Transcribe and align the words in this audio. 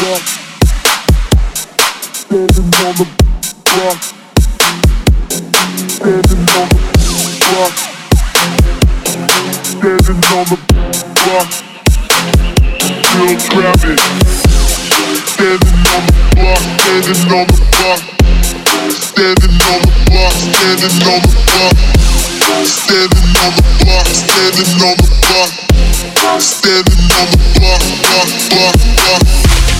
block. 0.00 0.22
Standing 2.12 2.72
on 2.80 2.92
the 2.96 3.04
block. 3.68 3.98
Standing 5.90 6.44
on 6.56 6.68
the 6.68 6.80
block. 7.44 7.74
Standing 9.60 10.24
on 10.32 10.44
the 10.48 10.56
block. 11.20 11.48
Still 12.80 13.36
trapping. 13.44 14.00
Standing 15.28 15.78
on 15.92 16.02
the 16.06 16.14
block. 16.36 16.62
Standing 16.80 17.28
on 17.28 17.44
the 17.46 17.60
block. 17.76 18.00
Standing 18.96 19.56
on 19.68 19.80
the 19.84 19.92
block. 20.08 20.32
Standing 20.40 20.96
on 21.04 21.20
the 21.20 21.32
block. 21.50 21.76
Standing 22.64 23.28
on 23.36 23.52
the 23.52 23.68
block. 23.84 24.06
Standing 24.08 24.72
on 24.80 24.96
the 24.96 25.08
block. 25.28 25.52
Standing 26.40 27.04
on 27.10 27.26
the 27.30 27.38
block, 27.58 27.82
block, 28.00 28.30
block, 28.48 28.76
block. 28.96 29.79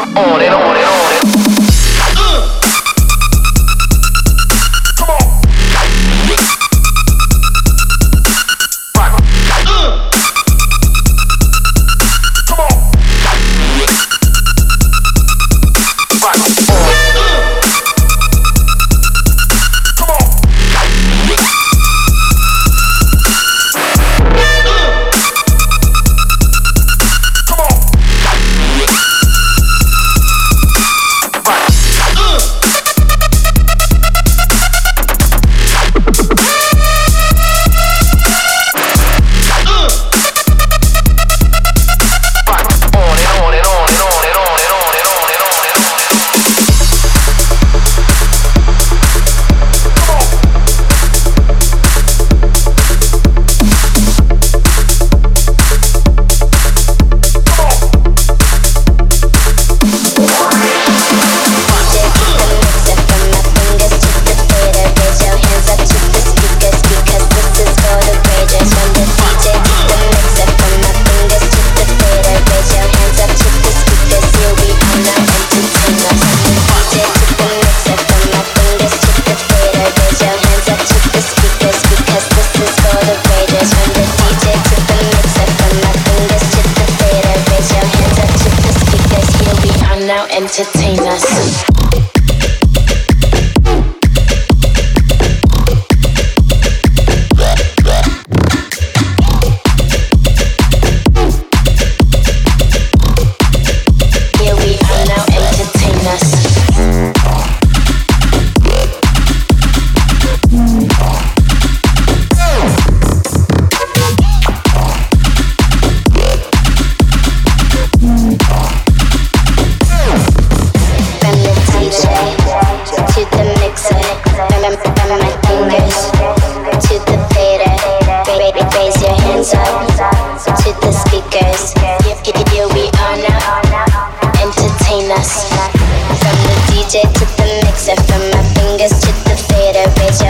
on 0.00 0.40
and 0.42 0.54
on 0.54 0.76
and 0.76 0.84
on. 0.84 1.12
And 1.12 1.36
on. 1.38 1.43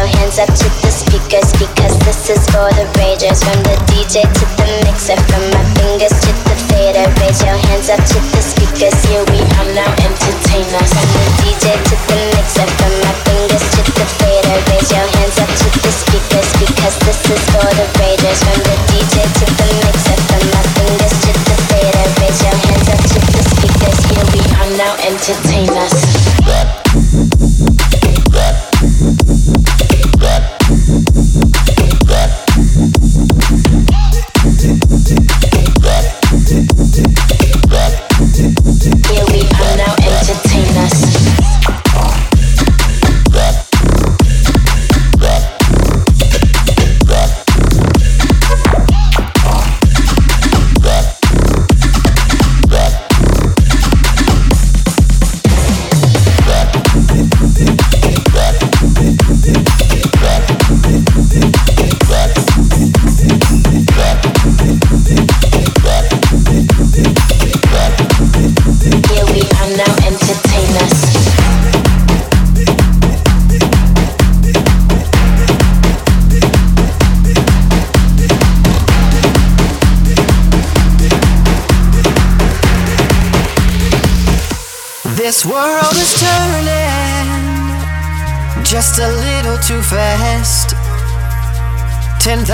Your 0.05 0.21
hands 0.21 0.38
up 0.38 0.53
to 0.53 0.69
the 0.85 0.93
speakers 0.93 1.49
because 1.57 1.97
this 2.05 2.29
is 2.29 2.43
for 2.53 2.69
the 2.77 2.85
ragers. 3.01 3.40
From 3.40 3.57
the 3.64 3.77
DJ 3.88 4.21
to 4.21 4.45
the 4.61 4.67
mixer, 4.85 5.17
from 5.33 5.45
my 5.49 5.64
fingers 5.81 6.12
to 6.12 6.31
the 6.45 6.57
fader. 6.69 7.09
Raise 7.25 7.40
your 7.40 7.57
hands 7.57 7.88
up 7.88 8.03
to 8.12 8.19
the 8.37 8.43
speakers. 8.45 8.93
Here 9.09 9.25
we 9.33 9.40
are 9.40 9.71
now, 9.73 9.88
entertain 10.05 10.69
us. 10.77 10.93
From 10.93 11.09
the 11.09 11.25
DJ 11.40 11.73
to 11.73 11.97
the 11.97 12.19
mixer, 12.37 12.69
from 12.77 12.93
my 13.01 13.14
fingers 13.25 13.64
to 13.64 13.81
the 13.97 14.07
fader. 14.21 14.57
Raise 14.69 14.90
your 14.93 15.09
hands 15.09 15.37
up 15.40 15.49
to 15.49 15.67
the 15.73 15.93
speakers 15.93 16.51
because 16.61 16.97
this 17.09 17.21
is 17.25 17.43
for 17.57 17.64
the 17.64 17.87
ragers. 17.97 18.40
From 18.45 18.61
the 18.61 18.77
DJ 18.93 19.13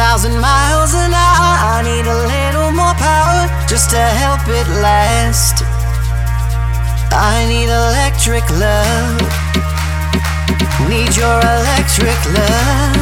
10,000 0.01 0.41
miles 0.41 0.95
an 0.95 1.13
hour. 1.13 1.53
I 1.77 1.85
need 1.85 2.09
a 2.09 2.19
little 2.25 2.73
more 2.73 2.97
power 2.97 3.45
just 3.69 3.91
to 3.91 4.01
help 4.01 4.41
it 4.49 4.65
last. 4.81 5.61
I 7.13 7.45
need 7.45 7.69
electric 7.69 8.49
love. 8.57 9.21
Need 10.89 11.13
your 11.21 11.37
electric 11.45 12.17
love. 12.33 12.97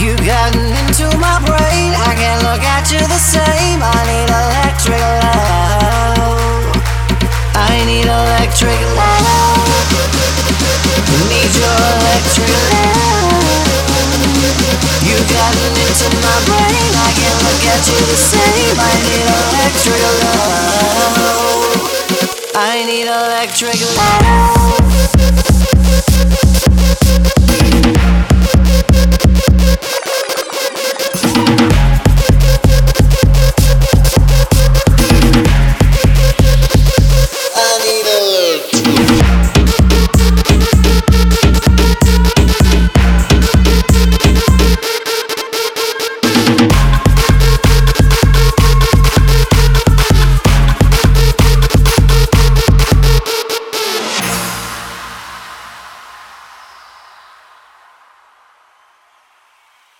You 0.00 0.16
gotten 0.24 0.72
into 0.80 1.04
my 1.20 1.36
brain. 1.44 1.92
I 1.92 2.16
can't 2.16 2.40
look 2.40 2.64
at 2.64 2.88
you 2.88 3.04
the 3.04 3.20
same. 3.20 3.84
I 3.84 4.00
need 4.08 4.32
electric 4.40 5.04
love. 5.20 6.80
I 7.52 7.84
need 7.84 8.08
electric 8.08 8.80
love. 8.96 9.84
Need 11.28 11.52
your 11.60 11.76
electric 11.92 12.56
love. 12.72 12.85
Into 15.96 16.16
my 16.20 16.38
brain. 16.44 16.92
I 16.94 17.10
can't 17.16 17.40
look 17.42 17.64
at 17.72 17.88
you 17.88 17.96
the 18.06 18.16
same. 18.16 18.76
I 18.78 18.92
need 19.06 19.26
electric 19.48 20.02
love. 20.20 21.16
I 22.54 22.84
need 22.84 23.06
electric 23.06 23.80
love. 23.96 24.76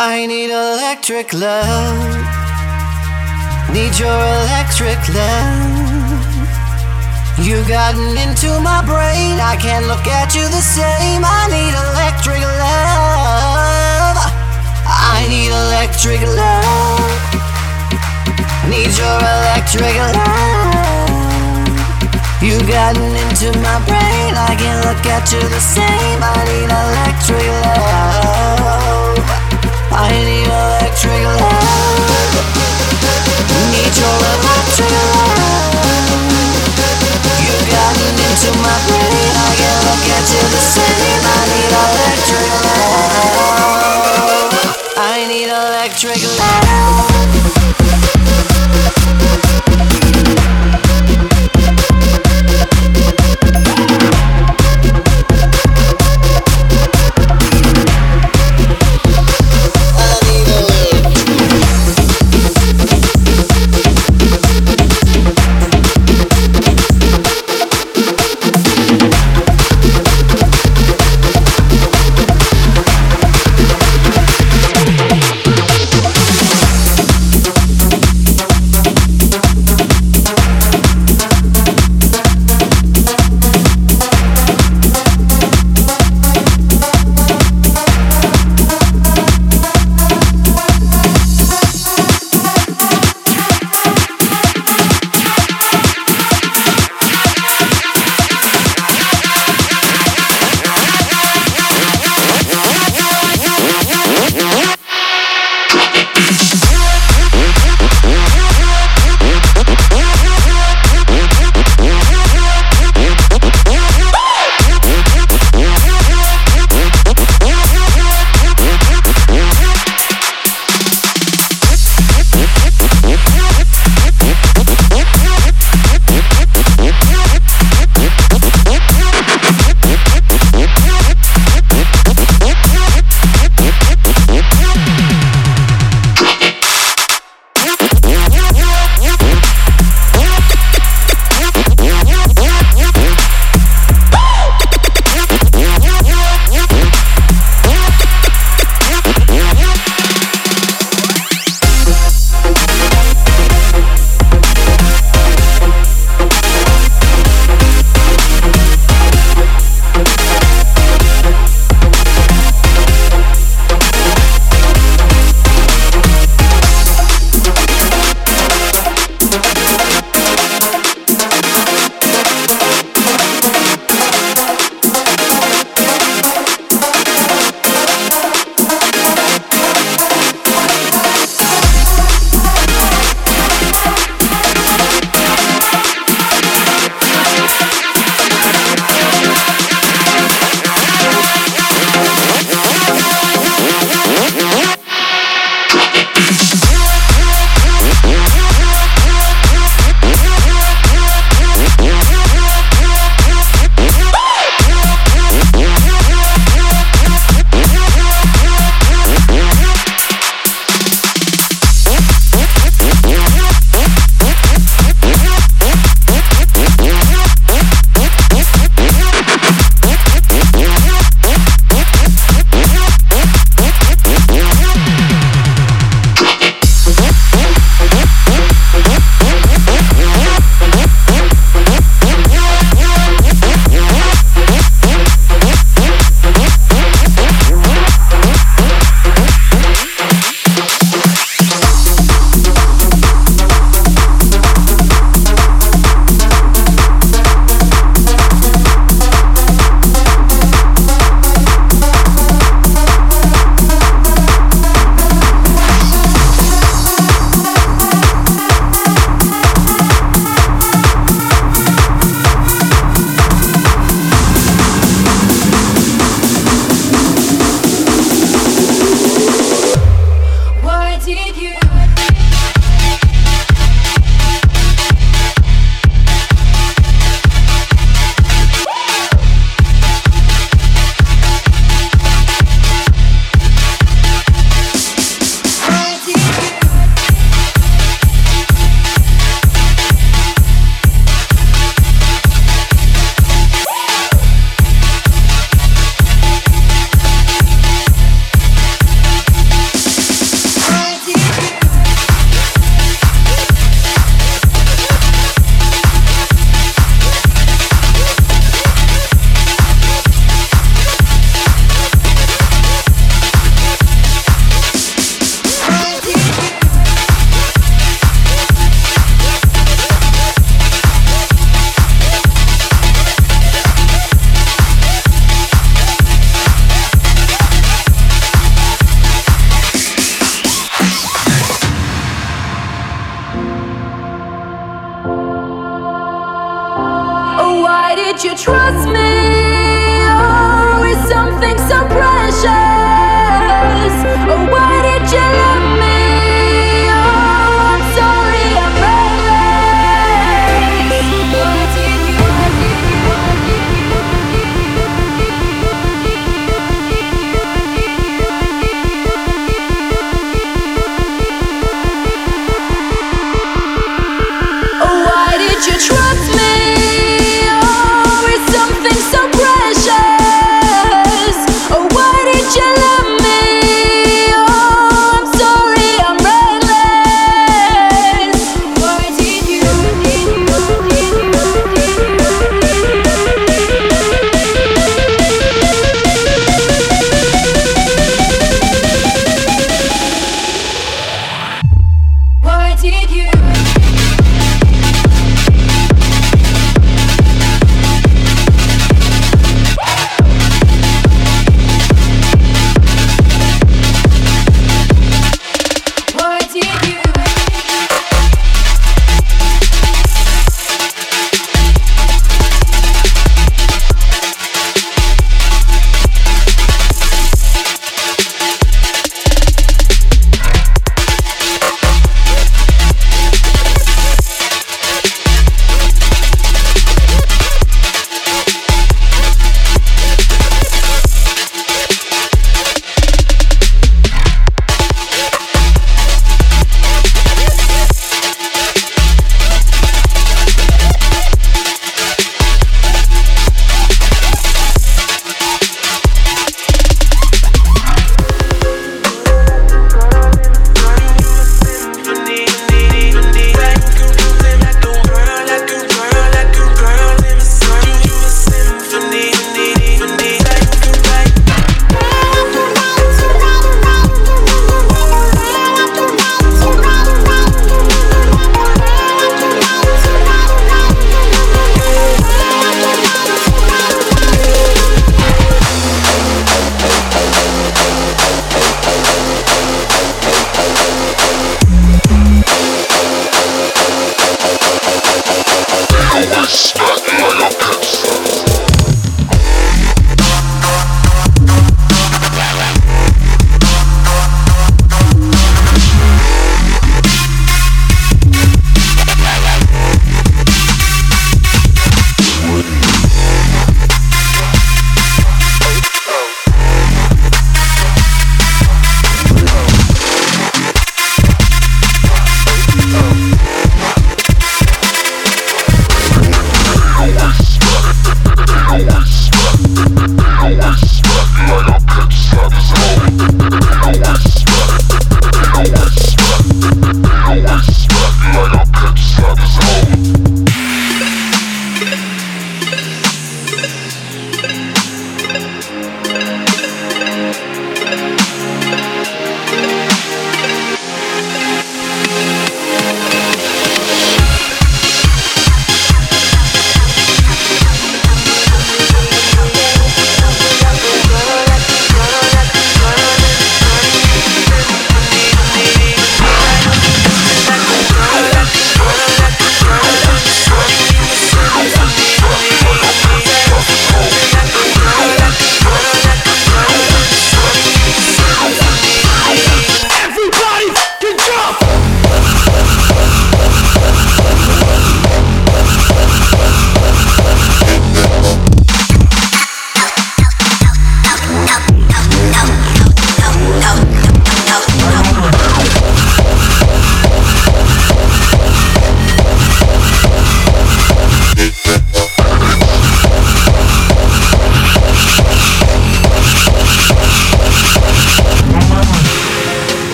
I 0.00 0.26
need 0.26 0.50
electric 0.54 1.34
love. 1.34 2.14
Need 3.74 3.98
your 3.98 4.14
electric 4.14 4.94
love. 5.10 6.22
You 7.42 7.58
gotten 7.66 8.14
into 8.14 8.46
my 8.62 8.78
brain. 8.86 9.42
I 9.42 9.58
can't 9.58 9.90
look 9.90 10.06
at 10.06 10.38
you 10.38 10.46
the 10.54 10.62
same. 10.62 11.26
I 11.26 11.50
need 11.50 11.74
electric 11.74 12.46
love. 12.46 14.22
I 14.86 15.26
need 15.26 15.50
electric 15.50 16.22
love. 16.30 17.02
Need 18.70 18.94
your 18.94 19.18
electric 19.18 19.98
love. 20.14 21.74
You 22.38 22.54
gotten 22.70 23.18
into 23.18 23.50
my 23.66 23.82
brain. 23.82 24.30
I 24.38 24.54
can't 24.54 24.78
look 24.86 25.02
at 25.10 25.26
you 25.34 25.42
the 25.42 25.58
same. 25.58 26.22
I 26.22 26.38
need 26.46 26.70
electric 26.70 27.50
love. 27.66 29.47
I 29.90 30.12
need 30.12 30.46
electric 30.48 31.24
love. 31.24 32.08
Need 33.72 33.94
your 33.96 34.16
electric 34.34 34.92
love. 34.92 35.76
You 37.40 37.54
gotten 37.72 38.14
into 38.18 38.50
my. 38.62 38.76
I 39.38 39.54
you 40.34 40.44
the. 40.52 40.60
I 41.24 41.42
need 41.52 41.72
electric 41.84 42.48
love. 42.64 43.38
I 44.96 45.26
need 45.28 45.48
electric 45.48 46.20
love. 46.38 47.28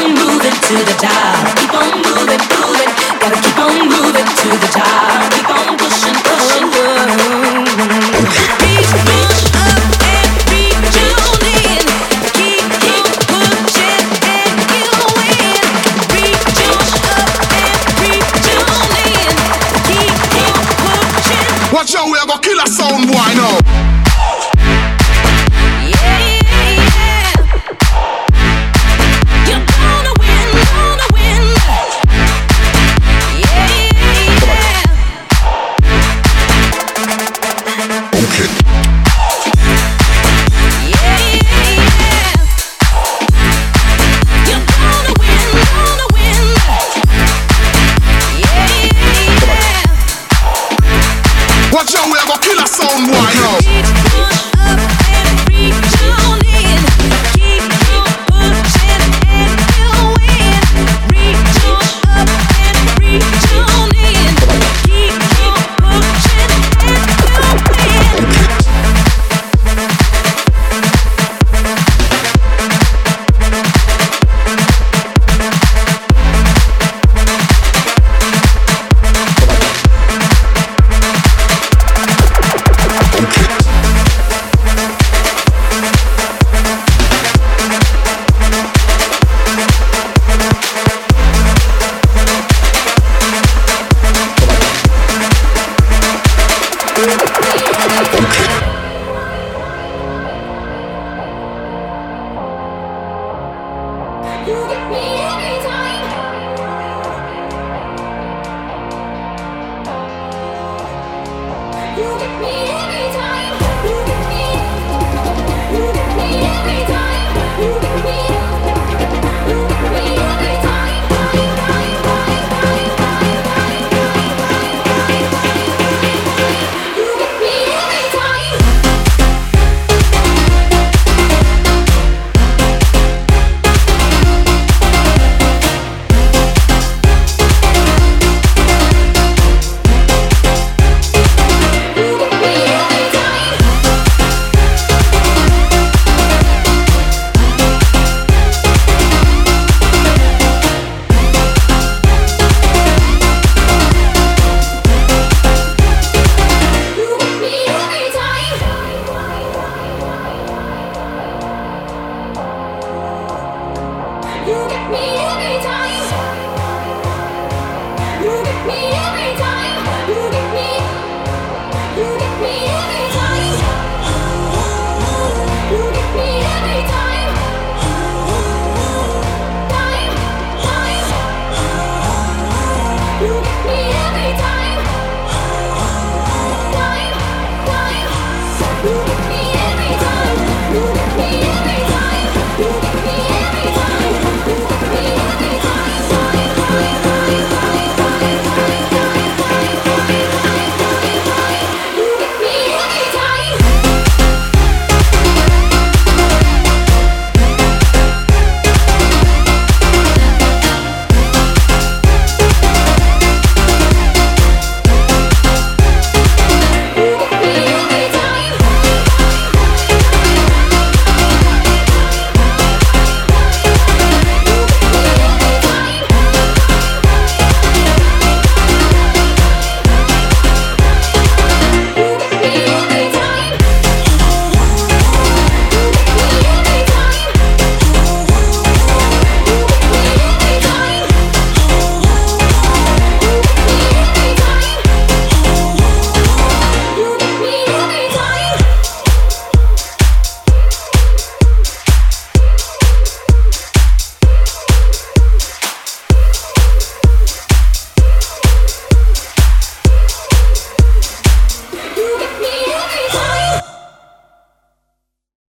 Keep 0.00 0.08
on 0.08 0.14
moving 0.14 0.50
to 0.50 0.76
the 0.82 0.96
top. 0.96 1.56
Keep 1.58 1.74
on 1.74 1.92
moving, 2.00 2.40
moving. 2.56 2.90
Gotta 3.20 3.38
keep 3.42 3.58
on 3.58 3.86
moving 3.86 4.24
to 4.24 4.48
the 4.48 4.68
top. 4.72 5.30
Keep 5.30 5.50
on 5.50 5.59